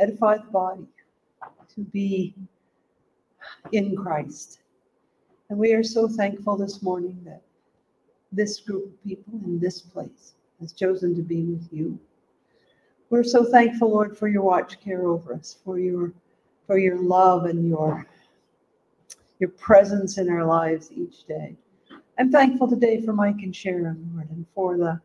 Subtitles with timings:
[0.00, 0.86] edify the body,
[1.74, 2.34] to be
[3.72, 4.60] in Christ.
[5.48, 7.42] And we are so thankful this morning that
[8.32, 11.98] this group of people in this place has chosen to be with you.
[13.10, 16.12] We're so thankful, Lord, for your watch care over us, for your
[16.66, 18.06] for your love and your
[19.40, 21.56] your presence in our lives each day.
[22.18, 25.00] I'm thankful today for Mike and Sharon, Lord, and for the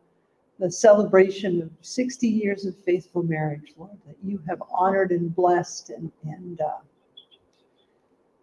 [0.58, 5.90] the celebration of 60 years of faithful marriage, Lord, that you have honored and blessed
[5.90, 6.78] and, and uh,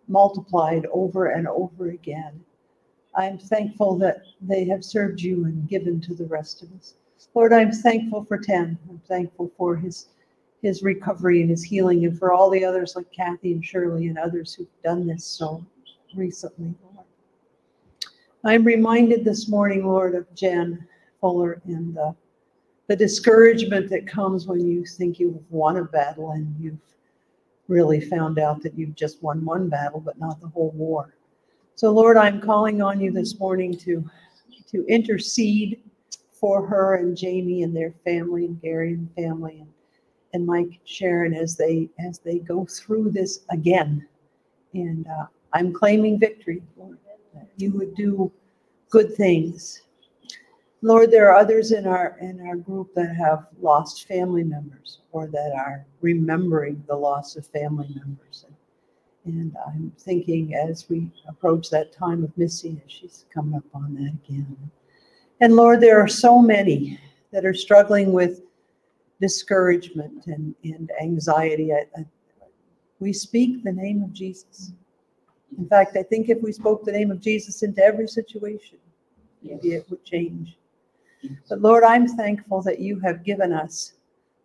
[0.08, 2.44] multiplied over and over again.
[3.16, 6.96] I'm thankful that they have served you and given to the rest of us.
[7.34, 8.78] Lord, I'm thankful for Tim.
[8.90, 10.08] I'm thankful for his
[10.62, 14.18] his recovery and his healing, and for all the others like Kathy and Shirley and
[14.18, 15.64] others who've done this so
[16.16, 17.06] recently, Lord.
[18.46, 20.88] I'm reminded this morning, Lord, of Jen
[21.24, 22.16] And the,
[22.88, 26.78] the discouragement that comes when you think you've won a battle and you've
[27.68, 31.14] really found out that you've just won one battle, but not the whole war.
[31.76, 34.04] So, Lord, I'm calling on you this morning to,
[34.72, 35.82] to intercede
[36.32, 39.70] for her and Jamie and their family and Gary and family and,
[40.34, 44.06] and Mike and Sharon as they as they go through this again.
[44.74, 46.98] And uh, I'm claiming victory, Lord,
[47.34, 48.32] that you would do
[48.90, 49.84] good things.
[50.84, 55.28] Lord, there are others in our in our group that have lost family members or
[55.28, 58.44] that are remembering the loss of family members.
[59.26, 63.64] And, and I'm thinking as we approach that time of Missy, as she's coming up
[63.74, 64.58] on that again.
[65.40, 67.00] And Lord, there are so many
[67.32, 68.42] that are struggling with
[69.22, 71.72] discouragement and, and anxiety.
[71.72, 72.06] I, I,
[73.00, 74.74] we speak the name of Jesus.
[75.58, 78.80] In fact, I think if we spoke the name of Jesus into every situation,
[79.42, 80.58] maybe it would change.
[81.50, 83.94] But Lord, I'm thankful that you have given us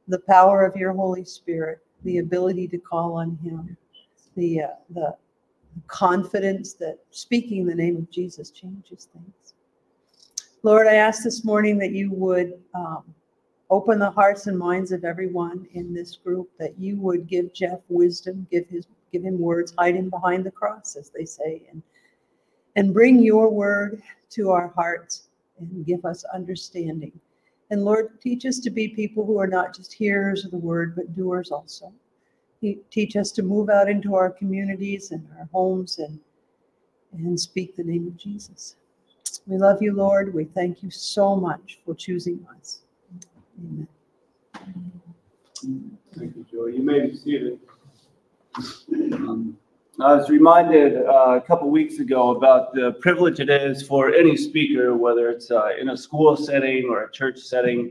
[0.06, 3.76] the power of your Holy Spirit, the ability to call on Him,
[4.36, 5.16] the uh, the
[5.86, 9.54] confidence that speaking the name of Jesus changes things.
[10.62, 13.04] Lord, I ask this morning that you would um,
[13.70, 17.80] open the hearts and minds of everyone in this group, that you would give Jeff
[17.88, 21.82] wisdom, give his give him words, hide him behind the cross, as they say, and
[22.76, 25.27] and bring your word to our hearts
[25.58, 27.12] and give us understanding.
[27.70, 30.96] And Lord, teach us to be people who are not just hearers of the word,
[30.96, 31.92] but doers also.
[32.90, 36.18] Teach us to move out into our communities and our homes and,
[37.12, 38.76] and speak the name of Jesus.
[39.46, 40.34] We love you, Lord.
[40.34, 42.80] We thank you so much for choosing us.
[43.58, 43.88] Amen.
[46.16, 46.66] Thank you, Joy.
[46.66, 47.58] You may be seated.
[49.12, 49.56] Um,
[50.00, 54.36] I was reminded uh, a couple weeks ago about the privilege it is for any
[54.36, 57.90] speaker, whether it's uh, in a school setting or a church setting,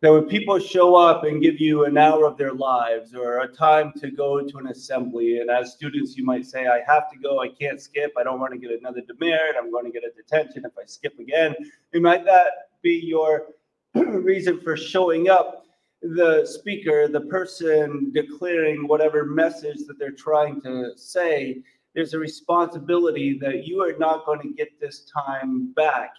[0.00, 3.48] that when people show up and give you an hour of their lives or a
[3.48, 7.18] time to go to an assembly, and as students, you might say, I have to
[7.22, 10.02] go, I can't skip, I don't want to get another demerit, I'm going to get
[10.02, 11.54] a detention if I skip again.
[11.92, 13.46] It might that be your
[13.94, 15.65] reason for showing up
[16.14, 21.62] the speaker, the person declaring whatever message that they're trying to say,
[21.94, 26.12] there's a responsibility that you are not going to get this time back,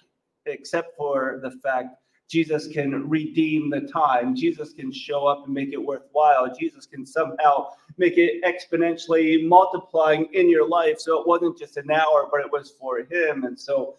[0.45, 1.95] except for the fact
[2.29, 4.35] Jesus can redeem the time.
[4.35, 6.53] Jesus can show up and make it worthwhile.
[6.53, 10.99] Jesus can somehow make it exponentially multiplying in your life.
[10.99, 13.45] So it wasn't just an hour, but it was for him.
[13.45, 13.95] And so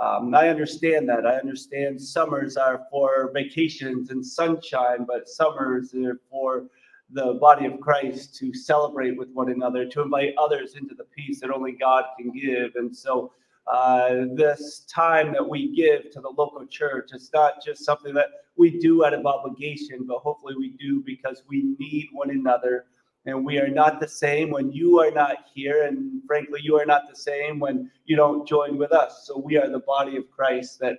[0.00, 1.26] um, I understand that.
[1.26, 6.64] I understand summers are for vacations and sunshine, but summers are for
[7.10, 11.40] the body of Christ to celebrate with one another, to invite others into the peace
[11.40, 12.72] that only God can give.
[12.76, 13.32] And so,
[13.70, 18.28] uh, this time that we give to the local church, it's not just something that
[18.56, 22.86] we do out of obligation, but hopefully we do because we need one another
[23.26, 26.86] and we are not the same when you are not here and frankly you are
[26.86, 29.24] not the same when you don't join with us.
[29.26, 30.98] So we are the body of christ that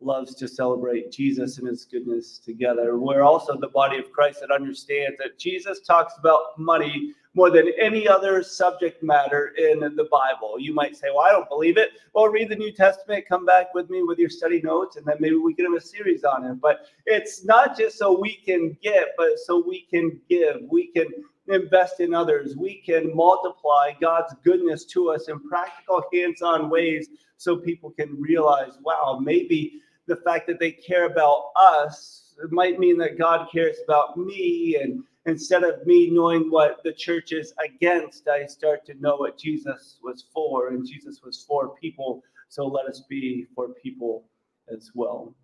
[0.00, 2.98] loves to celebrate jesus and his goodness together.
[2.98, 7.70] We're also the body of christ that understands that jesus talks about money more than
[7.78, 10.56] any other subject matter in the bible.
[10.58, 11.90] You might say well i don't believe it.
[12.14, 15.16] Well read the new testament come back with me with your study notes and then
[15.18, 16.60] maybe we can have a series on it.
[16.60, 20.60] But it's not just so we can get but so we can give.
[20.70, 21.06] We can
[21.48, 22.56] invest in others.
[22.56, 28.20] We can multiply God's goodness to us in practical, hands on ways so people can
[28.20, 33.48] realize, wow, maybe the fact that they care about us it might mean that God
[33.50, 34.78] cares about me.
[34.80, 39.38] And instead of me knowing what the church is against, I start to know what
[39.38, 40.68] Jesus was for.
[40.68, 42.22] And Jesus was for people.
[42.48, 44.24] So let us be for people
[44.72, 45.34] as well.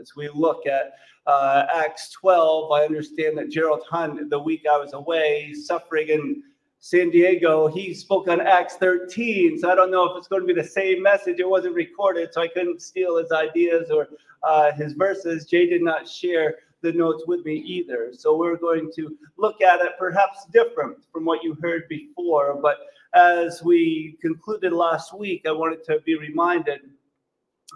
[0.00, 0.94] As we look at
[1.26, 6.42] uh, Acts 12, I understand that Gerald Hunt, the week I was away suffering in
[6.80, 9.58] San Diego, he spoke on Acts 13.
[9.58, 11.40] So I don't know if it's going to be the same message.
[11.40, 14.08] It wasn't recorded, so I couldn't steal his ideas or
[14.42, 15.46] uh, his verses.
[15.46, 18.12] Jay did not share the notes with me either.
[18.12, 22.58] So we're going to look at it perhaps different from what you heard before.
[22.60, 22.78] But
[23.14, 26.80] as we concluded last week, I wanted to be reminded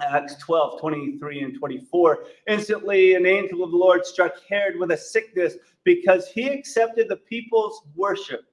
[0.03, 2.25] Acts 12, 23 and 24.
[2.49, 5.55] Instantly, an angel of the Lord struck Herod with a sickness
[5.85, 8.45] because he accepted the people's worship.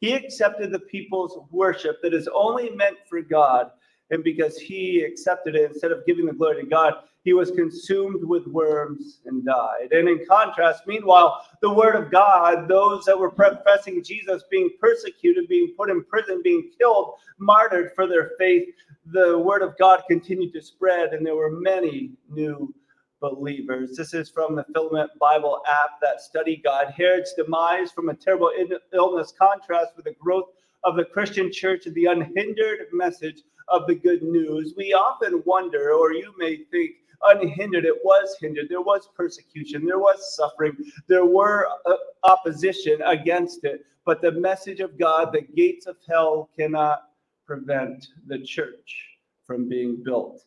[0.00, 3.70] He accepted the people's worship that is only meant for God.
[4.10, 6.94] And because he accepted it, instead of giving the glory to God,
[7.26, 9.88] he was consumed with worms and died.
[9.90, 15.48] And in contrast, meanwhile, the word of God, those that were professing Jesus being persecuted,
[15.48, 18.68] being put in prison, being killed, martyred for their faith,
[19.06, 22.72] the word of God continued to spread, and there were many new
[23.20, 23.96] believers.
[23.96, 26.94] This is from the Filament Bible app that study God.
[26.96, 28.52] Herod's demise from a terrible
[28.92, 30.50] illness contrasts with the growth
[30.84, 34.74] of the Christian church and the unhindered message of the good news.
[34.76, 36.92] We often wonder, or you may think,
[37.24, 37.84] unhindered.
[37.84, 38.68] It was hindered.
[38.68, 39.84] There was persecution.
[39.84, 40.76] There was suffering.
[41.06, 43.84] There were uh, opposition against it.
[44.04, 47.02] But the message of God, the gates of hell cannot
[47.44, 50.44] prevent the church from being built.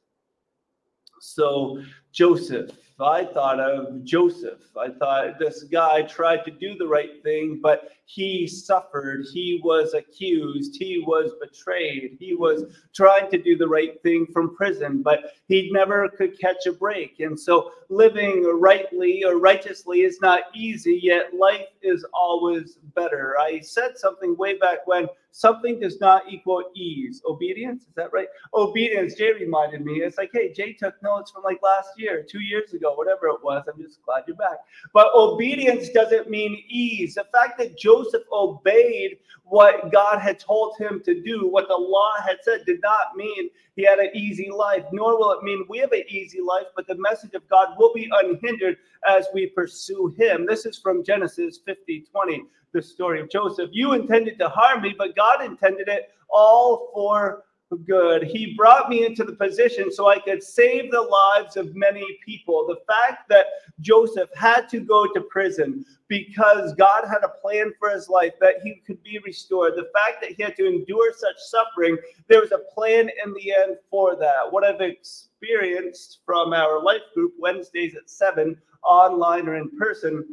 [1.22, 1.82] So
[2.12, 2.72] Joseph.
[3.02, 4.60] I thought of Joseph.
[4.78, 9.26] I thought this guy tried to do the right thing, but he suffered.
[9.32, 10.76] He was accused.
[10.78, 12.18] He was betrayed.
[12.20, 12.64] He was
[12.94, 17.20] trying to do the right thing from prison, but he never could catch a break.
[17.20, 23.36] And so living rightly or righteously is not easy, yet life is always better.
[23.40, 27.22] I said something way back when something does not equal ease.
[27.28, 28.28] Obedience, is that right?
[28.54, 30.02] Obedience, Jay reminded me.
[30.02, 33.44] It's like, hey, Jay took notes from like last year, two years ago, whatever it
[33.44, 33.64] was.
[33.72, 34.60] I'm just glad you're back.
[34.94, 37.16] But obedience doesn't mean ease.
[37.16, 42.14] The fact that Joseph obeyed what God had told him to do, what the law
[42.26, 45.80] had said, did not mean he had an easy life, nor will it mean we
[45.80, 50.14] have an easy life, but the message of God will be unhindered as we pursue
[50.18, 50.46] him.
[50.46, 52.44] This is from Genesis 50 20,
[52.74, 53.70] the story of Joseph.
[53.74, 57.46] You intended to harm me, but God intended it all for
[57.78, 58.24] good.
[58.24, 62.66] He brought me into the position so I could save the lives of many people.
[62.68, 63.46] The fact that
[63.80, 68.56] Joseph had to go to prison because God had a plan for his life that
[68.64, 72.52] he could be restored, the fact that he had to endure such suffering, there was
[72.52, 74.52] a plan in the end for that.
[74.52, 80.26] What I've experienced from our life group Wednesdays at 7 online or in person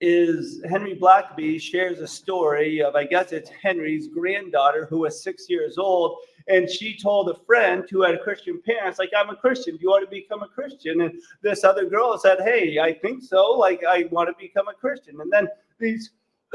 [0.00, 5.48] is Henry Blackaby shares a story of, I guess it's Henry's granddaughter who was six
[5.48, 6.18] years old.
[6.48, 9.76] And she told a friend who had Christian parents, like, I'm a Christian.
[9.76, 11.00] Do you want to become a Christian?
[11.00, 13.52] And this other girl said, Hey, I think so.
[13.52, 15.20] Like, I want to become a Christian.
[15.20, 15.48] And then
[15.80, 16.10] these,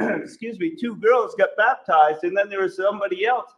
[0.00, 2.24] excuse me, two girls got baptized.
[2.24, 3.52] And then there was somebody else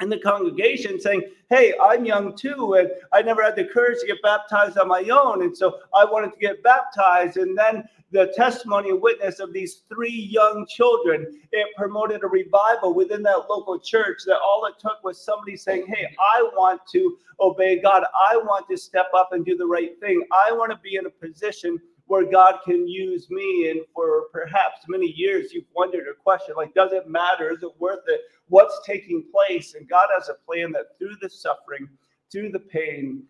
[0.00, 4.06] in the congregation saying, Hey, I'm young too, and I never had the courage to
[4.06, 5.42] get baptized on my own.
[5.42, 7.36] And so I wanted to get baptized.
[7.36, 12.94] And then the testimony and witness of these three young children, it promoted a revival
[12.94, 17.16] within that local church that all it took was somebody saying, Hey, I want to
[17.40, 18.04] obey God.
[18.30, 20.24] I want to step up and do the right thing.
[20.32, 23.70] I want to be in a position where God can use me.
[23.70, 27.52] And for perhaps many years, you've wondered or questioned, like, does it matter?
[27.52, 28.22] Is it worth it?
[28.48, 29.74] What's taking place?
[29.74, 31.88] And God has a plan that through the suffering,
[32.32, 33.22] through the pain,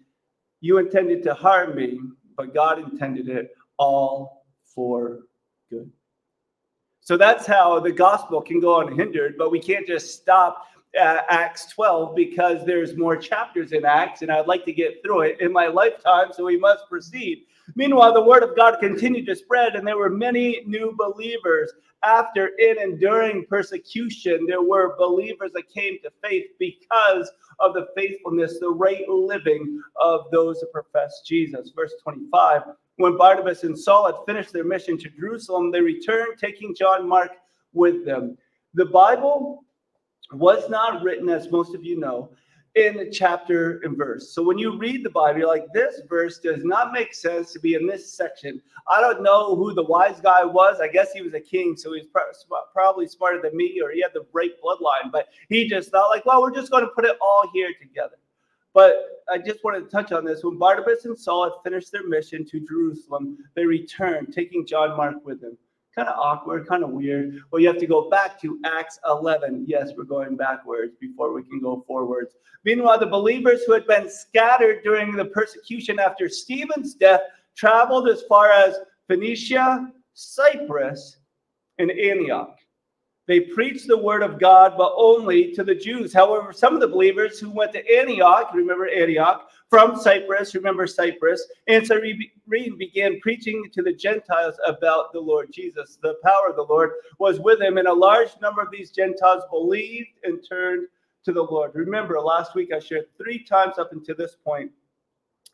[0.62, 2.00] you intended to harm me,
[2.36, 5.20] but God intended it all for
[5.68, 5.90] good.
[7.00, 10.64] So that's how the gospel can go unhindered, but we can't just stop
[10.96, 15.40] Acts 12 because there's more chapters in Acts, and I'd like to get through it
[15.40, 17.44] in my lifetime, so we must proceed.
[17.74, 21.72] Meanwhile, the word of God continued to spread, and there were many new believers.
[22.02, 27.88] After, in, and during persecution, there were believers that came to faith because of the
[27.94, 31.72] faithfulness, the right living of those who profess Jesus.
[31.76, 32.62] Verse 25
[33.00, 37.30] when Barnabas and Saul had finished their mission to Jerusalem, they returned, taking John Mark
[37.72, 38.36] with them.
[38.74, 39.64] The Bible
[40.32, 42.30] was not written, as most of you know,
[42.76, 44.32] in chapter and verse.
[44.32, 47.58] So when you read the Bible, you're like, this verse does not make sense to
[47.58, 48.62] be in this section.
[48.88, 50.80] I don't know who the wise guy was.
[50.80, 52.06] I guess he was a king, so he's
[52.72, 55.10] probably smarter than me, or he had the great bloodline.
[55.10, 58.16] But he just thought, like, well, we're just going to put it all here together.
[58.72, 60.44] But I just wanted to touch on this.
[60.44, 65.16] When Barnabas and Saul had finished their mission to Jerusalem, they returned, taking John Mark
[65.24, 65.58] with them.
[65.94, 67.40] Kind of awkward, kind of weird.
[67.50, 69.64] Well, you have to go back to Acts 11.
[69.66, 72.34] Yes, we're going backwards before we can go forwards.
[72.64, 77.22] Meanwhile, the believers who had been scattered during the persecution after Stephen's death
[77.56, 78.76] traveled as far as
[79.08, 81.18] Phoenicia, Cyprus,
[81.78, 82.56] and Antioch.
[83.26, 86.12] They preached the word of God, but only to the Jews.
[86.12, 91.46] However, some of the believers who went to Antioch, remember Antioch, from Cyprus, remember Cyprus,
[91.68, 95.96] and Cyrene began preaching to the Gentiles about the Lord Jesus.
[96.02, 99.44] The power of the Lord was with him, and a large number of these Gentiles
[99.48, 100.88] believed and turned
[101.24, 101.70] to the Lord.
[101.74, 104.72] Remember, last week I shared three times up until this point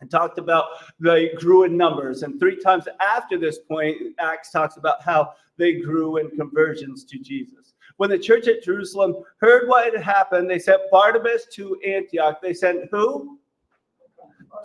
[0.00, 0.64] and talked about
[0.98, 2.22] they grew in numbers.
[2.22, 7.18] And three times after this point, Acts talks about how they grew in conversions to
[7.18, 7.74] Jesus.
[7.98, 12.40] When the church at Jerusalem heard what had happened, they sent Barnabas to Antioch.
[12.40, 13.38] They sent who?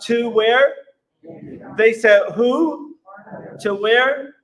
[0.02, 0.74] To where?
[1.76, 2.96] They said, who?
[3.60, 4.34] To where?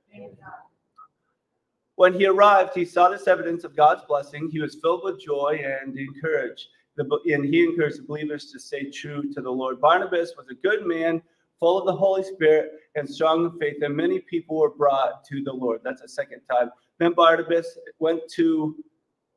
[1.95, 4.49] When he arrived, he saw this evidence of God's blessing.
[4.49, 6.67] He was filled with joy and encouraged.
[6.97, 9.81] And he encouraged the believers to stay true to the Lord.
[9.81, 11.21] Barnabas was a good man,
[11.59, 15.43] full of the Holy Spirit and strong in faith, and many people were brought to
[15.43, 15.81] the Lord.
[15.83, 16.71] That's a second time.
[16.97, 18.75] Then Barnabas went to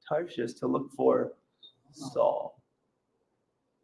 [0.09, 1.33] Tarshish to look for
[1.91, 2.62] Saul.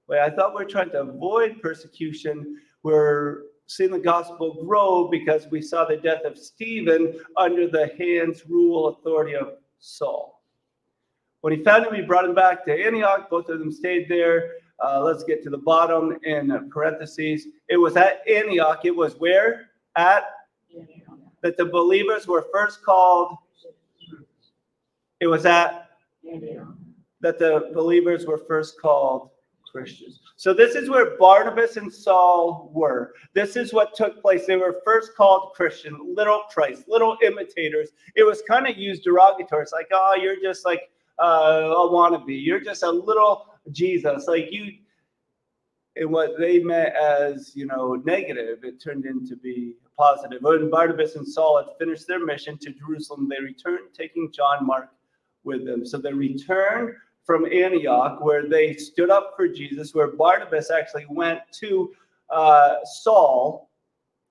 [0.08, 2.56] Wait, I thought we are trying to avoid persecution.
[2.82, 8.46] We're seeing the gospel grow because we saw the death of Stephen under the hands,
[8.48, 10.42] rule, authority of Saul.
[11.42, 13.28] When he found him, he brought him back to Antioch.
[13.28, 14.52] Both of them stayed there.
[14.82, 17.46] Uh, let's get to the bottom in parentheses.
[17.68, 18.80] It was at Antioch.
[18.84, 19.68] It was where?
[19.94, 20.24] At?
[21.42, 23.36] That the believers were first called.
[25.20, 25.90] It was at?
[27.20, 29.30] That the believers were first called
[29.70, 30.20] Christians.
[30.36, 33.14] So this is where Barnabas and Saul were.
[33.34, 34.46] This is what took place.
[34.46, 37.90] They were first called Christian, little Christ, little imitators.
[38.16, 39.62] It was kind of used derogatory.
[39.62, 42.44] It's like, oh, you're just like uh, a wannabe.
[42.44, 44.26] You're just a little Jesus.
[44.26, 44.72] Like you,
[45.96, 50.42] and what they meant as you know negative, it turned into be positive.
[50.42, 54.90] When Barnabas and Saul had finished their mission to Jerusalem, they returned, taking John Mark
[55.44, 55.84] with them.
[55.84, 56.94] So they returned
[57.28, 61.92] from Antioch, where they stood up for Jesus, where Barnabas actually went to
[62.30, 63.68] uh, Saul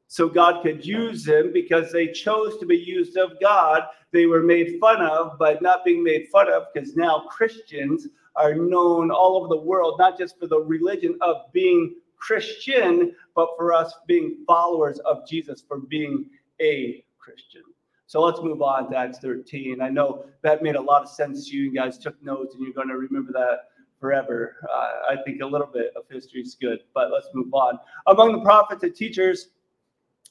[0.07, 3.83] so God could use him because they chose to be used of God.
[4.13, 8.55] They were made fun of, but not being made fun of because now Christians are
[8.55, 13.73] known all over the world, not just for the religion of being Christian, but for
[13.73, 17.61] us being followers of Jesus, for being a Christian.
[18.07, 19.81] So let's move on to Acts 13.
[19.81, 21.63] I know that made a lot of sense to you.
[21.63, 23.65] You guys took notes and you're going to remember that
[23.99, 24.55] forever.
[24.73, 27.77] Uh, I think a little bit of history is good, but let's move on.
[28.07, 29.49] Among the prophets and teachers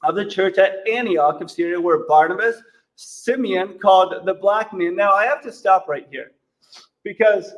[0.03, 2.61] of the church at Antioch of Syria were Barnabas,
[2.95, 4.95] Simeon, called the black man.
[4.95, 6.31] Now, I have to stop right here
[7.03, 7.53] because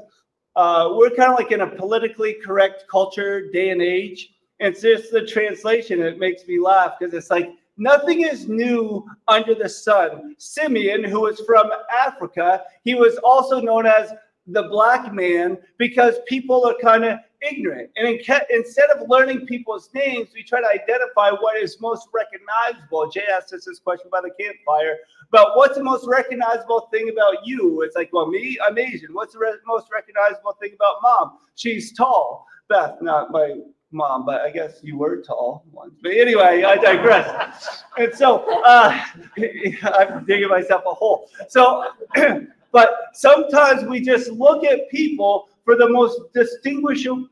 [0.58, 4.34] uh, we're kind of like in a politically correct culture, day and age.
[4.60, 6.02] And it's just the translation.
[6.02, 10.36] It makes me laugh because it's like Nothing is new under the sun.
[10.38, 14.12] Simeon, who was from Africa, he was also known as
[14.48, 17.90] the black man because people are kind of ignorant.
[17.96, 18.20] And in
[18.50, 23.10] instead of learning people's names, we try to identify what is most recognizable.
[23.10, 24.98] Jay asked us this question by the campfire
[25.30, 27.84] about what's the most recognizable thing about you?
[27.84, 29.14] It's like, well, me, I'm Asian.
[29.14, 31.38] What's the re- most recognizable thing about mom?
[31.56, 32.46] She's tall.
[32.68, 33.56] Beth, not my
[33.92, 35.94] mom, but I guess you were tall once.
[36.02, 37.84] But anyway, I digress.
[37.98, 39.00] and so uh,
[39.84, 41.30] I'm digging myself a hole.
[41.48, 41.92] So,
[42.72, 47.28] but sometimes we just look at people for the most distinguishable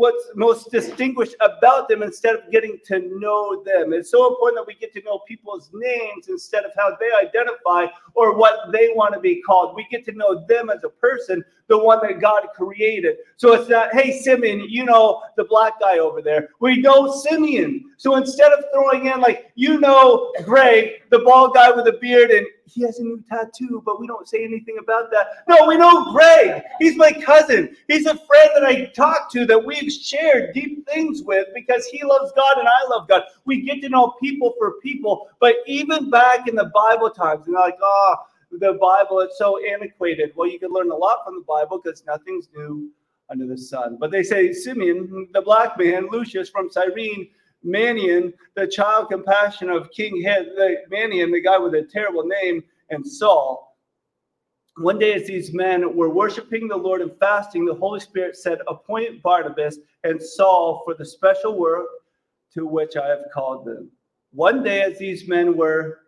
[0.00, 3.92] what's most distinguished about them instead of getting to know them.
[3.92, 7.84] It's so important that we get to know people's names instead of how they identify
[8.14, 9.76] or what they want to be called.
[9.76, 13.16] We get to know them as a person, the one that God created.
[13.36, 16.48] So it's not, hey, Simeon, you know the black guy over there.
[16.60, 17.84] We know Simeon.
[17.98, 22.30] So instead of throwing in, like, you know Greg, the bald guy with a beard,
[22.30, 25.44] and he has a new tattoo, but we don't say anything about that.
[25.48, 26.62] No, we know Greg.
[26.78, 27.76] He's my cousin.
[27.88, 32.04] He's a friend that I talk to that we've shared deep things with because he
[32.04, 33.22] loves God and I love God.
[33.44, 35.28] We get to know people for people.
[35.40, 38.16] But even back in the Bible times, and like, oh,
[38.52, 40.32] the Bible, it's so antiquated.
[40.34, 42.90] Well, you can learn a lot from the Bible because nothing's new
[43.30, 43.96] under the sun.
[43.98, 47.28] But they say Simeon, the black man, Lucius from Cyrene,
[47.64, 53.76] Manaen, the child compassion of King Manaen, the guy with a terrible name, and Saul.
[54.76, 58.60] One day, as these men were worshiping the Lord and fasting, the Holy Spirit said,
[58.66, 61.86] Appoint Barnabas and Saul for the special work
[62.54, 63.90] to which I have called them.
[64.32, 65.98] One day, as these men were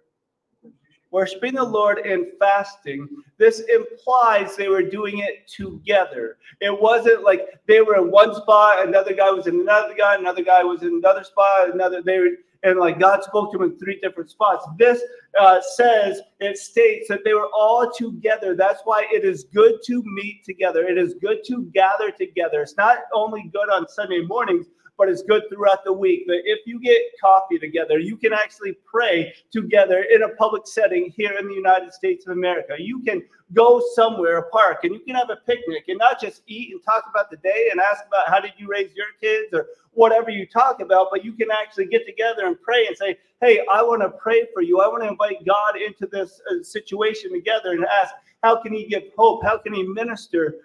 [1.12, 6.38] worshiping the Lord and fasting, this implies they were doing it together.
[6.60, 10.42] It wasn't like they were in one spot, another guy was in another guy, another
[10.42, 12.28] guy was in another spot, another they were
[12.62, 14.66] and like God spoke to him in three different spots.
[14.78, 15.02] This
[15.38, 18.54] uh, says it states that they were all together.
[18.54, 20.82] That's why it is good to meet together.
[20.86, 22.62] It is good to gather together.
[22.62, 24.66] It's not only good on Sunday mornings,
[24.98, 26.26] but it's good throughout the week.
[26.26, 31.12] That if you get coffee together, you can actually pray together in a public setting
[31.16, 32.74] here in the United States of America.
[32.78, 36.42] You can go somewhere, a park, and you can have a picnic and not just
[36.46, 39.52] eat and talk about the day and ask about how did you raise your kids
[39.52, 43.18] or whatever you talk about, but you can actually get together and pray and say,
[43.40, 44.80] Hey, I want to pray for you.
[44.80, 48.86] I want to invite God into this uh, situation together and ask, How can He
[48.86, 49.42] give hope?
[49.42, 50.56] How can He minister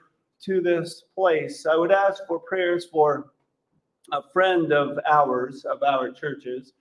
[0.43, 1.65] to this place?
[1.65, 3.31] I would ask for prayers for
[4.11, 6.73] a friend of ours, of our churches,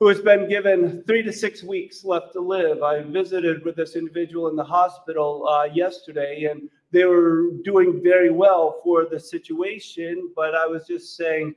[0.00, 2.82] who has been given three to six weeks left to live.
[2.82, 8.30] I visited with this individual in the hospital uh, yesterday, and they were doing very
[8.30, 10.32] well for the situation.
[10.34, 11.54] But I was just saying,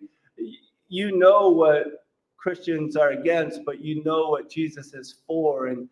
[0.90, 5.88] you know what Christians are against, but you know what Jesus is for, and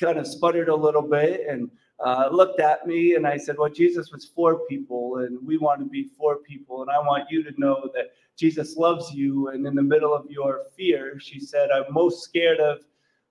[0.00, 1.70] kind of sputtered a little bit and
[2.04, 5.80] uh, looked at me and I said, Well, Jesus was for people, and we want
[5.80, 6.82] to be for people.
[6.82, 9.48] And I want you to know that Jesus loves you.
[9.48, 12.78] And in the middle of your fear, she said, I'm most scared of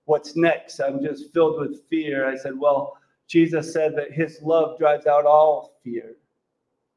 [0.04, 0.80] what's next.
[0.80, 2.28] I'm just filled with fear.
[2.28, 2.96] I said, Well,
[3.28, 6.16] Jesus said that his love drives out all fear.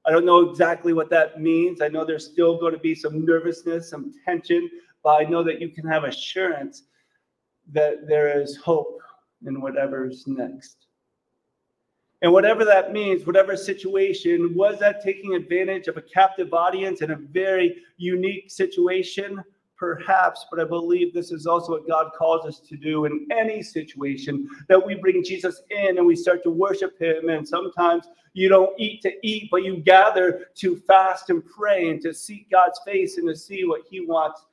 [0.05, 1.81] I don't know exactly what that means.
[1.81, 4.69] I know there's still going to be some nervousness, some tension,
[5.03, 6.83] but I know that you can have assurance
[7.71, 8.99] that there is hope
[9.45, 10.84] in whatever's next.
[12.25, 17.11] And whatever that means, whatever situation, was that taking advantage of a captive audience in
[17.11, 19.43] a very unique situation?
[19.77, 23.61] Perhaps, but I believe this is also what God calls us to do in any
[23.61, 27.29] situation that we bring Jesus in and we start to worship Him.
[27.29, 32.01] And sometimes you don't eat to eat, but you gather to fast and pray and
[32.01, 34.47] to seek God's face and to see what He wants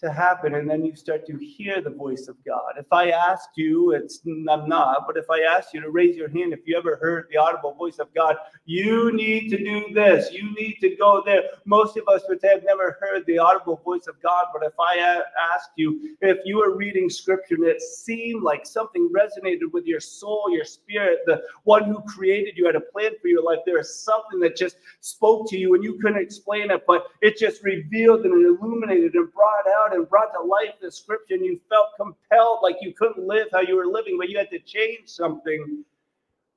[0.00, 2.72] to happen and then you start to hear the voice of god.
[2.78, 6.28] If i asked you it's i'm not but if i asked you to raise your
[6.28, 10.32] hand if you ever heard the audible voice of god you need to do this
[10.32, 11.42] you need to go there.
[11.64, 14.72] Most of us would say i've never heard the audible voice of god but if
[14.80, 19.84] i asked you if you were reading scripture and it seemed like something resonated with
[19.84, 23.58] your soul your spirit the one who created you had a plan for your life
[23.66, 27.36] there is something that just spoke to you and you couldn't explain it but it
[27.36, 31.60] just revealed and illuminated and brought out and brought to life the scripture and you
[31.68, 35.08] felt compelled like you couldn't live how you were living, but you had to change
[35.08, 35.84] something.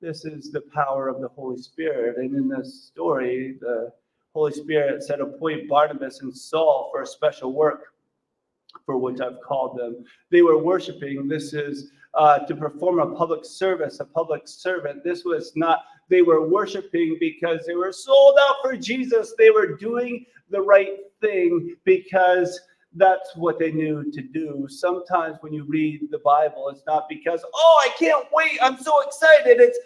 [0.00, 2.18] This is the power of the Holy Spirit.
[2.18, 3.92] And in this story, the
[4.34, 7.94] Holy Spirit said, appoint Barnabas and Saul for a special work
[8.84, 10.04] for which I've called them.
[10.30, 11.28] They were worshiping.
[11.28, 15.02] This is uh, to perform a public service, a public servant.
[15.04, 19.34] This was not, they were worshiping because they were sold out for Jesus.
[19.38, 22.60] They were doing the right thing because
[22.94, 24.66] that's what they knew to do.
[24.68, 29.00] Sometimes when you read the Bible, it's not because, oh, I can't wait, I'm so
[29.02, 29.60] excited.
[29.60, 29.78] It's,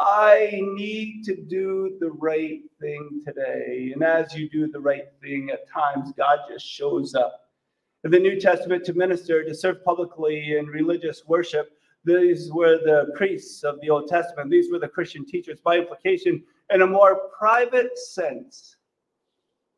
[0.00, 3.92] I need to do the right thing today.
[3.94, 7.40] And as you do the right thing, at times God just shows up.
[8.02, 11.70] In the New Testament, to minister, to serve publicly in religious worship,
[12.04, 14.50] these were the priests of the Old Testament.
[14.50, 15.60] These were the Christian teachers.
[15.60, 18.76] By implication, in a more private sense,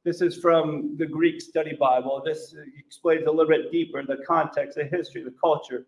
[0.06, 2.22] this is from the Greek Study Bible.
[2.24, 5.84] This explains a little bit deeper the context, the history, the culture.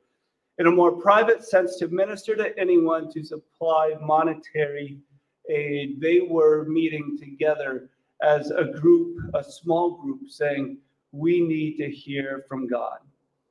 [0.59, 4.99] In a more private sense, to minister to anyone, to supply monetary
[5.49, 10.79] aid, they were meeting together as a group, a small group, saying,
[11.13, 12.99] We need to hear from God.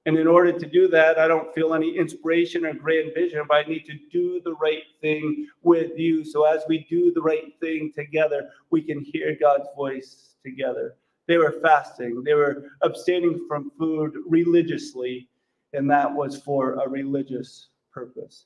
[0.08, 3.58] And in order to do that, I don't feel any inspiration or grand vision, but
[3.58, 6.24] I need to do the right thing with you.
[6.24, 10.96] So as we do the right thing together, we can hear God's voice together.
[11.28, 15.28] They were fasting, they were abstaining from food religiously,
[15.74, 18.46] and that was for a religious purpose.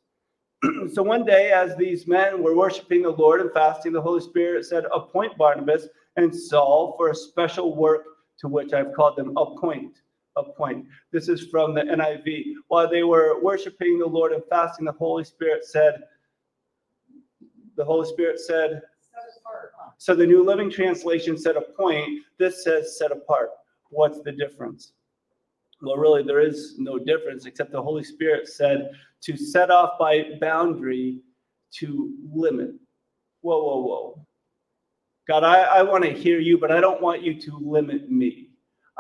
[0.91, 4.65] so one day, as these men were worshiping the Lord and fasting, the Holy Spirit
[4.65, 8.03] said, Appoint Barnabas and Saul for a special work
[8.39, 9.37] to which I've called them.
[9.37, 10.01] Appoint
[10.35, 10.85] a point.
[11.11, 12.53] This is from the NIV.
[12.67, 16.03] While they were worshiping the Lord and fasting, the Holy Spirit said,
[17.75, 18.81] the Holy Spirit said,
[19.97, 22.23] so the New Living Translation said a point.
[22.39, 23.49] This says set apart.
[23.89, 24.93] What's the difference?
[25.81, 28.91] Well, really, there is no difference except the Holy Spirit said
[29.21, 31.21] to set off by boundary
[31.73, 32.71] to limit.
[33.41, 34.25] Whoa, whoa, whoa.
[35.27, 38.50] God, I, I want to hear you, but I don't want you to limit me.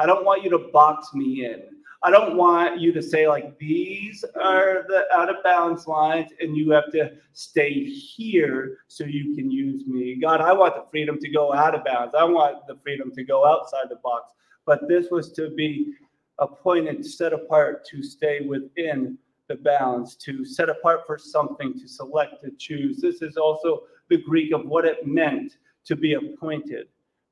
[0.01, 1.61] I don't want you to box me in.
[2.01, 6.57] I don't want you to say, like, these are the out of bounds lines, and
[6.57, 10.15] you have to stay here so you can use me.
[10.19, 12.15] God, I want the freedom to go out of bounds.
[12.15, 14.31] I want the freedom to go outside the box.
[14.65, 15.93] But this was to be
[16.39, 22.41] appointed, set apart to stay within the bounds, to set apart for something, to select,
[22.43, 22.99] to choose.
[22.99, 26.87] This is also the Greek of what it meant to be appointed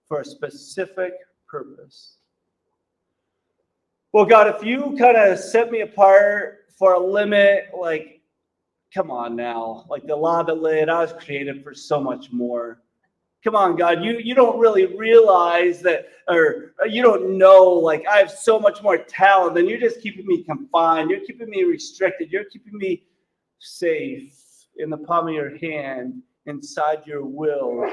[0.07, 1.13] for a specific
[1.47, 2.18] purpose.
[4.11, 8.21] Well, God, if you kind of set me apart for a limit, like,
[8.91, 12.81] come on now, like the lava lid, I was created for so much more.
[13.43, 18.03] Come on, God, you, you don't really realize that, or, or you don't know, like,
[18.07, 21.11] I have so much more talent than you're just keeping me confined.
[21.11, 22.31] You're keeping me restricted.
[22.31, 23.03] You're keeping me
[23.59, 24.43] safe
[24.77, 27.87] in the palm of your hand, inside your will,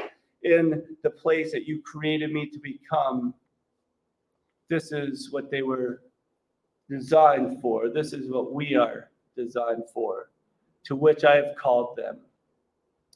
[0.45, 3.35] in the place that you created me to become.
[4.71, 6.01] This is what they were
[6.88, 7.88] designed for.
[7.88, 10.31] This is what we are designed for,
[10.85, 12.18] to which I have called them.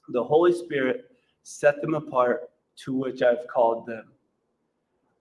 [0.09, 1.11] The Holy Spirit
[1.43, 2.51] set them apart,
[2.85, 4.05] to which I've called them.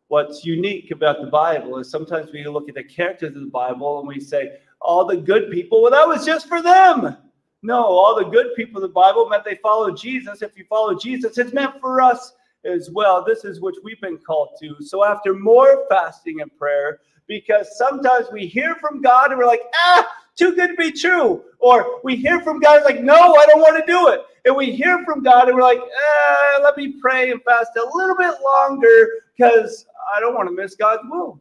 [0.08, 4.00] What's unique about the Bible is sometimes we look at the characters of the Bible
[4.00, 7.16] and we say, all the good people, well, that was just for them.
[7.62, 10.42] No, all the good people of the Bible meant they followed Jesus.
[10.42, 12.34] If you follow Jesus, it's meant for us
[12.64, 13.24] as well.
[13.24, 14.78] This is which we've been called to.
[14.80, 19.62] So after more fasting and prayer, because sometimes we hear from God and we're like,
[19.76, 21.44] ah, too good to be true.
[21.60, 24.22] Or we hear from God, like, no, I don't want to do it.
[24.46, 27.86] And we hear from God and we're like, eh, let me pray and fast a
[27.96, 31.40] little bit longer because I don't want to miss God's will.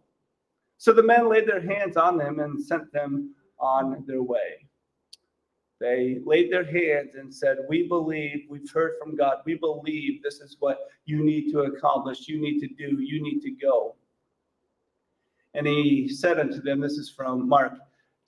[0.76, 4.66] So the men laid their hands on them and sent them on their way.
[5.80, 10.40] They laid their hands and said, We believe, we've heard from God, we believe this
[10.40, 13.94] is what you need to accomplish, you need to do, you need to go.
[15.58, 17.72] And he said unto them, This is from Mark,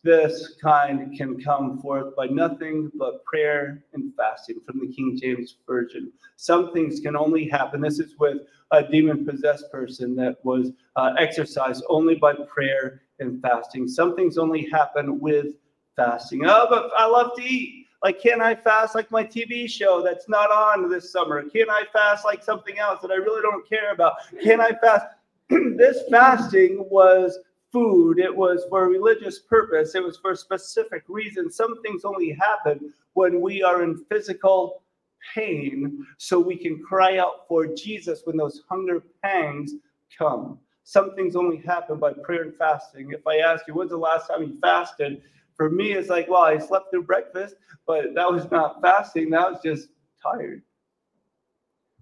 [0.03, 5.57] this kind can come forth by nothing but prayer and fasting from the King James
[5.65, 6.11] Version.
[6.35, 7.83] Some things can only happen.
[7.83, 8.39] This is with
[8.73, 13.87] a demon possessed person that was uh, exorcised only by prayer and fasting.
[13.87, 15.55] Some things only happen with
[15.95, 16.45] fasting.
[16.47, 17.87] Oh, but I love to eat.
[18.03, 21.43] Like, can I fast like my TV show that's not on this summer?
[21.43, 24.15] Can I fast like something else that I really don't care about?
[24.43, 25.05] Can I fast?
[25.77, 27.39] this fasting was
[27.73, 31.51] food, it was for a religious purpose, it was for a specific reason.
[31.51, 34.83] Some things only happen when we are in physical
[35.35, 39.73] pain, so we can cry out for Jesus when those hunger pangs
[40.17, 40.59] come.
[40.85, 43.11] Some things only happen by prayer and fasting.
[43.13, 45.23] If I ask you, when's the last time you fasted?
[45.55, 47.55] For me, it's like, well, I slept through breakfast,
[47.87, 49.89] but that was not fasting, that was just
[50.23, 50.63] tired.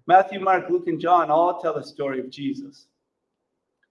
[0.07, 2.87] Matthew, Mark, Luke, and John all tell the story of Jesus.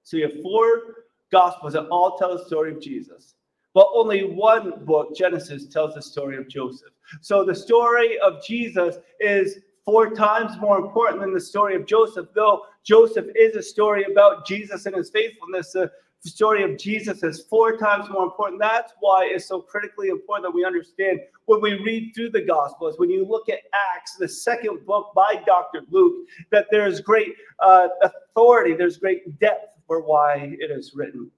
[0.09, 3.35] So you have four gospels that all tell the story of Jesus.
[3.75, 6.93] But only one book, Genesis, tells the story of Joseph.
[7.21, 12.29] So the story of Jesus is four times more important than the story of Joseph,
[12.35, 15.73] though Joseph is a story about Jesus and his faithfulness.
[15.73, 15.91] The
[16.25, 18.61] story of Jesus is four times more important.
[18.61, 22.99] That's why it's so critically important that we understand when we read through the Gospels,
[22.99, 23.59] when you look at
[23.95, 25.83] Acts, the second book by Dr.
[25.91, 31.29] Luke, that there's great uh, authority, there's great depth for why it is written.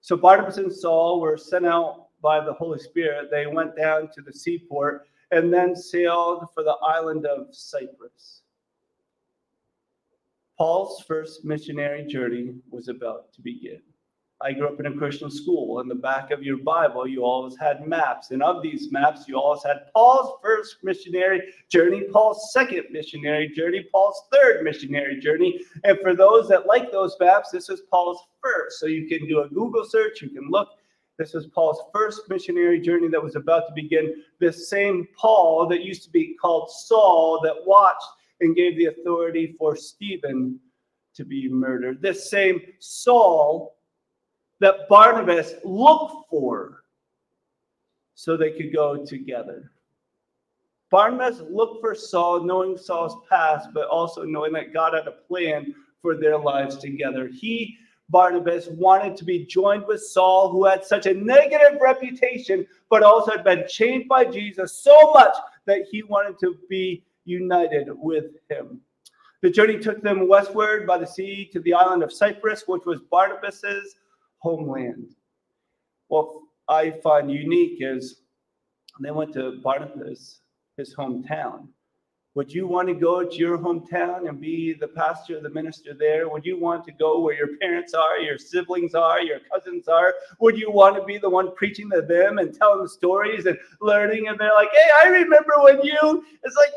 [0.00, 3.28] So Barnabas and Saul were sent out by the Holy Spirit.
[3.30, 8.42] They went down to the seaport and then sailed for the island of Cyprus.
[10.56, 13.82] Paul's first missionary journey was about to begin.
[14.40, 15.80] I grew up in a Christian school.
[15.80, 18.30] In the back of your Bible, you always had maps.
[18.30, 23.88] And of these maps, you always had Paul's first missionary journey, Paul's second missionary journey,
[23.92, 25.60] Paul's third missionary journey.
[25.82, 28.78] And for those that like those maps, this is Paul's first.
[28.78, 30.68] So you can do a Google search, you can look.
[31.18, 34.22] This was Paul's first missionary journey that was about to begin.
[34.38, 38.06] This same Paul that used to be called Saul that watched
[38.40, 40.60] and gave the authority for Stephen
[41.16, 42.00] to be murdered.
[42.00, 43.77] This same Saul
[44.60, 46.82] that Barnabas looked for
[48.14, 49.70] so they could go together.
[50.90, 55.74] Barnabas looked for Saul, knowing Saul's past, but also knowing that God had a plan
[56.00, 57.28] for their lives together.
[57.28, 57.76] He,
[58.08, 63.32] Barnabas, wanted to be joined with Saul, who had such a negative reputation, but also
[63.32, 68.80] had been changed by Jesus so much that he wanted to be united with him.
[69.42, 73.00] The journey took them westward by the sea to the island of Cyprus, which was
[73.10, 73.94] Barnabas's
[74.38, 75.14] homeland.
[76.08, 76.28] What
[76.68, 78.22] I find unique is
[79.00, 80.40] they went to Barnabas,
[80.76, 81.68] his hometown,
[82.38, 86.28] Would you want to go to your hometown and be the pastor the minister there?
[86.28, 90.14] Would you want to go where your parents are, your siblings are, your cousins are?
[90.40, 94.28] Would you want to be the one preaching to them and telling stories and learning?
[94.28, 96.24] And they're like, hey, I remember when you.
[96.44, 96.70] It's like,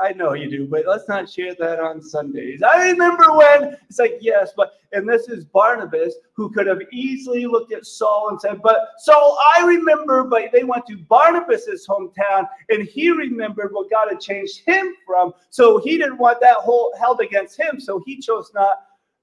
[0.00, 2.62] I know you do, but let's not share that on Sundays.
[2.62, 7.46] I remember when it's like, yes, but and this is Barnabas who could have easily
[7.46, 12.48] looked at Saul and said, But Saul, I remember, but they went to Barnabas's hometown
[12.70, 15.32] and he remembered what God had changed him from.
[15.50, 17.80] So he didn't want that whole held against him.
[17.80, 18.78] So he chose not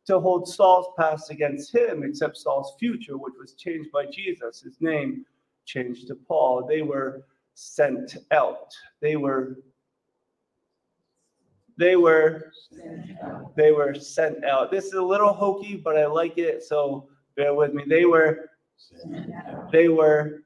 [0.07, 4.61] to hold Saul's past against him, except Saul's future, which was changed by Jesus.
[4.61, 5.25] His name
[5.65, 6.65] changed to Paul.
[6.67, 8.73] They were sent out.
[9.01, 9.57] They were
[11.81, 12.51] they were
[13.55, 14.71] they were sent out.
[14.71, 17.83] This is a little hokey, but I like it, so bear with me.
[17.87, 18.51] They were
[19.71, 20.43] they were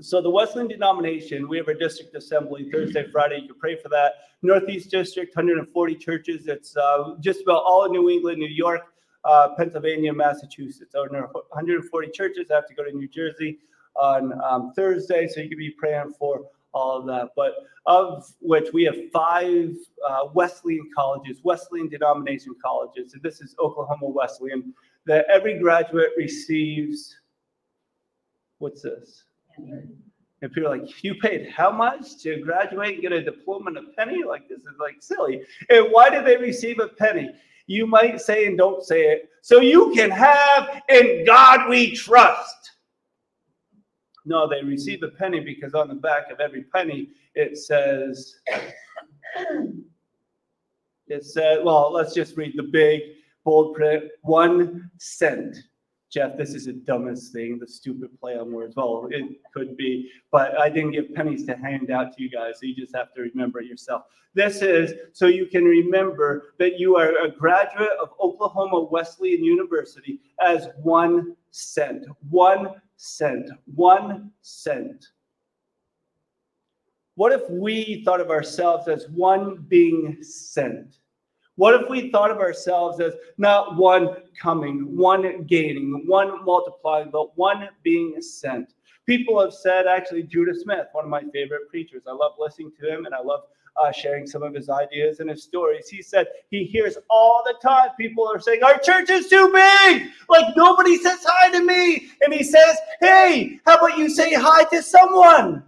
[0.00, 3.40] so the Wesleyan denomination, we have our district assembly Thursday, Friday.
[3.42, 4.12] You can pray for that.
[4.42, 6.48] Northeast District, 140 churches.
[6.48, 8.82] It's uh, just about all of New England, New York,
[9.24, 10.92] uh, Pennsylvania, Massachusetts.
[10.92, 12.50] So 140 churches.
[12.50, 13.58] I have to go to New Jersey
[13.96, 17.30] on um, Thursday, so you can be praying for all of that.
[17.36, 17.52] But
[17.86, 19.74] of which we have five
[20.08, 23.14] uh, Wesleyan colleges, Wesleyan denomination colleges.
[23.14, 24.74] And this is Oklahoma Wesleyan.
[25.06, 27.16] That every graduate receives.
[28.58, 29.24] What's this?
[30.42, 33.78] And people are like, you paid how much to graduate and get a diploma and
[33.78, 34.22] a penny?
[34.24, 35.42] Like, this is like silly.
[35.68, 37.30] And why did they receive a penny?
[37.66, 39.28] You might say and don't say it.
[39.42, 42.59] So you can have in God we trust.
[44.24, 48.36] No, they receive a penny because on the back of every penny it says,
[51.06, 53.00] it said, well, let's just read the big
[53.44, 55.56] bold print one cent.
[56.10, 58.74] Jeff, this is the dumbest thing, the stupid play on words.
[58.74, 62.54] Well, it could be, but I didn't give pennies to hand out to you guys,
[62.56, 64.02] so you just have to remember it yourself.
[64.34, 70.20] This is so you can remember that you are a graduate of Oklahoma Wesleyan University
[70.40, 72.06] as one cent.
[72.28, 73.50] One cent.
[73.74, 75.06] One cent.
[77.14, 80.98] What if we thought of ourselves as one being sent?
[81.56, 87.36] What if we thought of ourselves as not one coming, one gaining, one multiplying, but
[87.38, 88.74] one being sent?
[89.06, 92.02] People have said, actually, Judah Smith, one of my favorite preachers.
[92.06, 93.44] I love listening to him and I love
[93.76, 95.88] uh, sharing some of his ideas and his stories.
[95.88, 100.08] He said he hears all the time people are saying, Our church is too big.
[100.28, 102.10] Like nobody says hi to me.
[102.22, 105.64] And he says, Hey, how about you say hi to someone?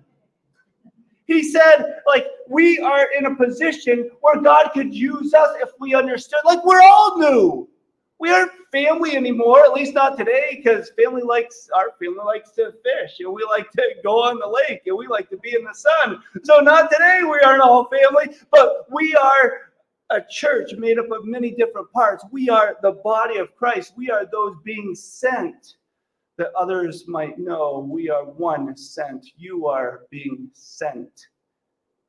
[1.27, 5.95] He said, like, we are in a position where God could use us if we
[5.95, 6.41] understood.
[6.45, 7.69] Like, we're all new.
[8.23, 12.73] We aren't family anymore, at least not today, because family likes our family likes to
[12.85, 15.65] fish and we like to go on the lake and we like to be in
[15.65, 16.23] the sun.
[16.45, 19.73] So not today we aren't all family, but we are
[20.11, 22.25] a church made up of many different parts.
[22.31, 23.95] We are the body of Christ.
[23.97, 25.75] We are those being sent
[26.39, 29.31] that others might know we are one sent.
[29.37, 31.27] You are being sent.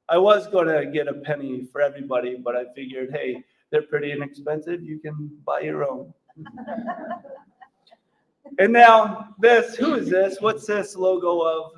[0.10, 4.12] I was going to get a penny for everybody, but I figured, hey, they're pretty
[4.12, 4.84] inexpensive.
[4.84, 6.14] You can buy your own.
[8.60, 10.38] and now, this who is this?
[10.40, 11.72] What's this logo of?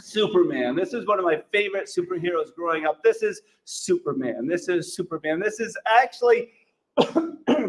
[0.00, 0.76] Superman.
[0.76, 3.02] This is one of my favorite superheroes growing up.
[3.02, 4.46] This is Superman.
[4.46, 5.40] This is Superman.
[5.40, 6.50] This is actually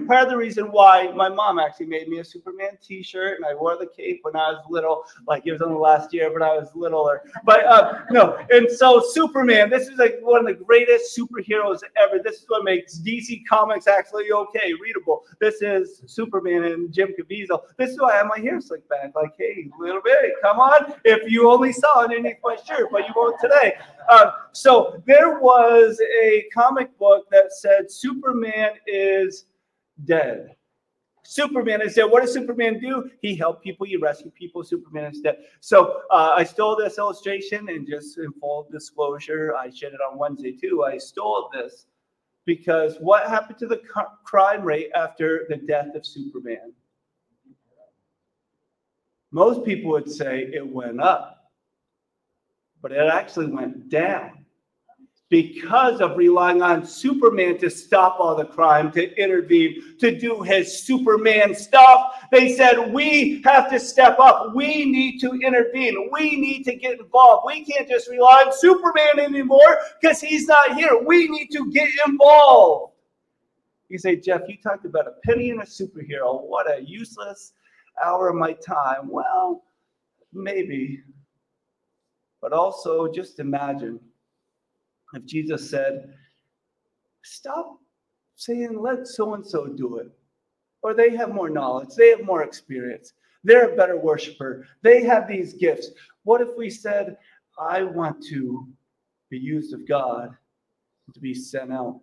[0.10, 3.54] part of the reason why my mom actually made me a Superman T-shirt, and I
[3.54, 5.04] wore the cape when I was little.
[5.28, 7.22] Like it was only last year, but I was littler.
[7.46, 9.70] But uh, no, and so Superman.
[9.70, 12.20] This is like one of the greatest superheroes ever.
[12.24, 15.26] This is what makes DC Comics actually okay, readable.
[15.40, 17.62] This is Superman and Jim Caviezel.
[17.78, 19.12] This is why I have my hair slicked back.
[19.16, 20.96] Like, hey, little bit, come on.
[21.06, 23.76] If you only saw it underneath my shirt, but you won't today.
[24.10, 29.46] Uh, so there was a comic book that said Superman is
[30.06, 30.56] dead.
[31.24, 32.06] Superman is dead.
[32.06, 33.10] What does Superman do?
[33.22, 34.64] He helped people, he rescued people.
[34.64, 35.38] Superman is dead.
[35.60, 40.18] So uh, I stole this illustration, and just in full disclosure, I shared it on
[40.18, 40.84] Wednesday too.
[40.84, 41.86] I stole this
[42.46, 43.82] because what happened to the
[44.24, 46.74] crime rate after the death of Superman?
[49.32, 51.52] Most people would say it went up,
[52.82, 54.46] but it actually went down
[55.30, 60.84] because of relying on Superman to stop all the crime, to intervene, to do his
[60.84, 62.28] Superman stuff.
[62.32, 64.56] They said, We have to step up.
[64.56, 66.10] We need to intervene.
[66.12, 67.44] We need to get involved.
[67.46, 71.00] We can't just rely on Superman anymore because he's not here.
[71.06, 72.94] We need to get involved.
[73.88, 76.42] You say, Jeff, you talked about a penny and a superhero.
[76.42, 77.54] What a useless
[78.04, 79.10] hour of my time.
[79.10, 79.64] Well,
[80.34, 81.02] maybe.
[82.42, 84.00] But also, just imagine
[85.14, 86.14] if Jesus said,
[87.24, 87.80] Stop
[88.36, 90.10] saying, let so and so do it,
[90.82, 95.28] or they have more knowledge, they have more experience, they're a better worshiper, they have
[95.28, 95.90] these gifts.
[96.24, 97.18] What if we said,
[97.60, 98.68] I want to
[99.30, 100.36] be used of God
[101.14, 102.00] to be sent out,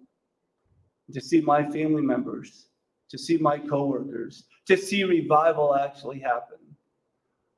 [1.12, 2.66] to see my family members,
[3.10, 6.58] to see my coworkers, to see revival actually happen?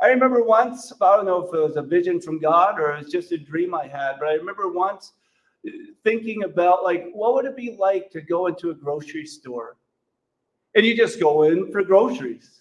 [0.00, 2.98] I remember once, I don't know if it was a vision from God or it
[3.02, 5.14] was just a dream I had, but I remember once
[6.04, 9.76] thinking about like what would it be like to go into a grocery store?
[10.74, 12.58] And you just go in for groceries.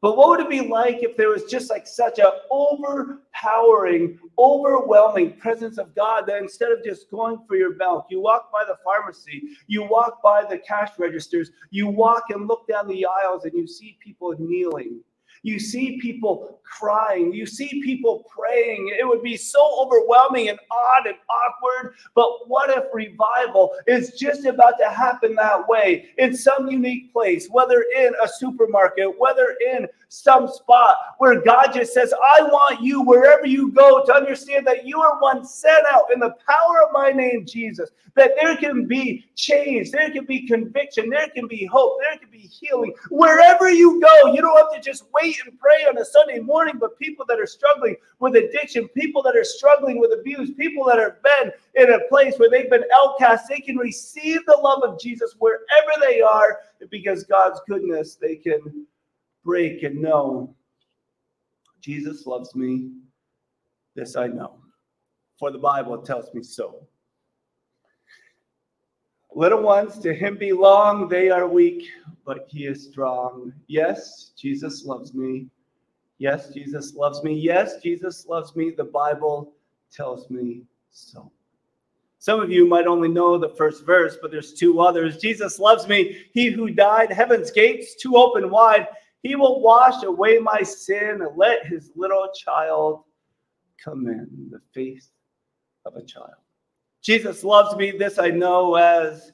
[0.00, 5.32] But what would it be like if there was just like such a overpowering overwhelming
[5.38, 8.76] presence of god that instead of just going for your milk you walk by the
[8.84, 13.52] pharmacy you walk by the cash registers you walk and look down the aisles and
[13.54, 15.00] you see people kneeling
[15.42, 17.32] you see people crying.
[17.32, 18.94] You see people praying.
[18.98, 21.94] It would be so overwhelming and odd and awkward.
[22.14, 27.48] But what if revival is just about to happen that way in some unique place,
[27.50, 33.02] whether in a supermarket, whether in some spot where God just says, I want you
[33.02, 36.92] wherever you go to understand that you are one sent out in the power of
[36.92, 41.66] my name, Jesus, that there can be change, there can be conviction, there can be
[41.66, 42.94] hope, there can be healing.
[43.10, 46.74] Wherever you go, you don't have to just wait and pray on a Sunday morning,
[46.78, 50.98] but people that are struggling with addiction, people that are struggling with abuse, people that
[50.98, 55.00] have been in a place where they've been outcast, they can receive the love of
[55.00, 56.58] Jesus wherever they are
[56.90, 58.86] because God's goodness, they can
[59.44, 60.54] break and know
[61.80, 62.90] Jesus loves me.
[63.94, 64.58] This I know,
[65.38, 66.86] for the Bible tells me so.
[69.38, 71.88] Little ones, to him belong, they are weak,
[72.26, 73.52] but he is strong.
[73.68, 75.46] Yes, Jesus loves me.
[76.18, 77.34] Yes, Jesus loves me.
[77.34, 78.72] Yes, Jesus loves me.
[78.76, 79.52] The Bible
[79.92, 81.30] tells me so.
[82.18, 85.18] Some of you might only know the first verse, but there's two others.
[85.18, 86.26] Jesus loves me.
[86.32, 88.88] He who died, heaven's gates to open wide.
[89.22, 93.04] He will wash away my sin and let his little child
[93.80, 95.08] come in, the faith
[95.84, 96.32] of a child.
[97.02, 97.92] Jesus loves me.
[97.92, 99.32] This I know as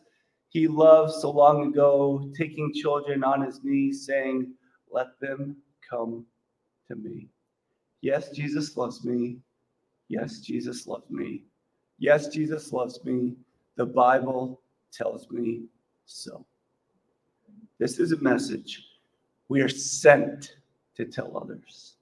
[0.48, 4.52] he loved so long ago, taking children on his knees, saying,
[4.90, 5.56] Let them
[5.88, 6.24] come
[6.88, 7.28] to me.
[8.00, 9.38] Yes, Jesus loves me.
[10.08, 11.44] Yes, Jesus loves me.
[11.98, 13.34] Yes, Jesus loves me.
[13.76, 14.60] The Bible
[14.92, 15.62] tells me
[16.04, 16.44] so.
[17.78, 18.84] This is a message
[19.48, 20.56] we are sent
[20.96, 21.96] to tell others.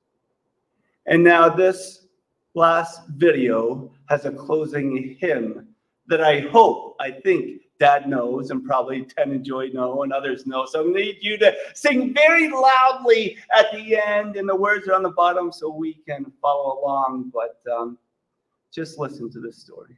[1.06, 2.06] And now, this
[2.54, 5.66] last video has a closing hymn
[6.06, 10.46] that I hope, I think Dad knows, and probably Ten and Joy know, and others
[10.46, 10.66] know.
[10.66, 14.92] So I need you to sing very loudly at the end, and the words are
[14.92, 17.32] on the bottom so we can follow along.
[17.32, 17.96] But um,
[18.70, 19.96] just listen to this story.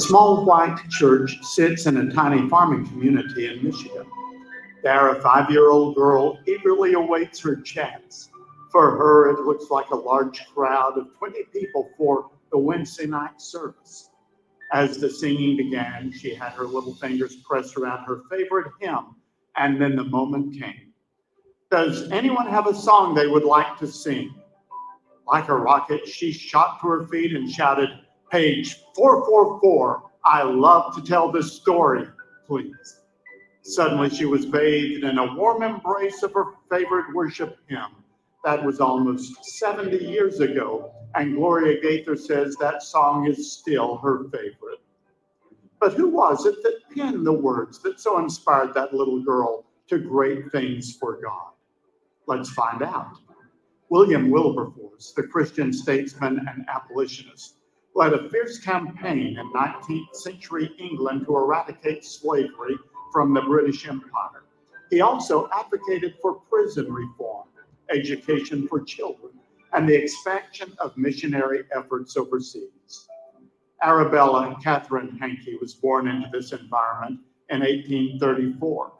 [0.00, 4.06] Small white church sits in a tiny farming community in Michigan.
[4.82, 8.30] There, a five year old girl eagerly awaits her chance.
[8.70, 13.40] For her, it looks like a large crowd of 20 people for the Wednesday night
[13.40, 14.10] service.
[14.72, 19.14] As the singing began, she had her little fingers pressed around her favorite hymn,
[19.56, 20.92] and then the moment came.
[21.70, 24.34] Does anyone have a song they would like to sing?
[25.26, 27.90] Like a rocket, she shot to her feet and shouted,
[28.30, 32.08] Page 444, I love to tell this story,
[32.44, 33.00] please.
[33.62, 38.04] Suddenly, she was bathed in a warm embrace of her favorite worship hymn.
[38.44, 44.24] That was almost 70 years ago, and Gloria Gaither says that song is still her
[44.24, 44.80] favorite.
[45.80, 49.98] But who was it that penned the words that so inspired that little girl to
[49.98, 51.52] great things for God?
[52.26, 53.18] Let's find out.
[53.88, 57.58] William Wilberforce, the Christian statesman and abolitionist,
[57.96, 62.76] led a fierce campaign in 19th century England to eradicate slavery
[63.10, 64.44] from the British Empire.
[64.90, 67.48] He also advocated for prison reform,
[67.90, 69.32] education for children,
[69.72, 73.08] and the expansion of missionary efforts overseas.
[73.82, 78.92] Arabella Catherine Hankey was born into this environment in 1834.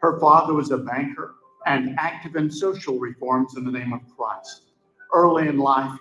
[0.00, 4.64] Her father was a banker and active in social reforms in the name of Christ.
[5.14, 5.98] Early in life,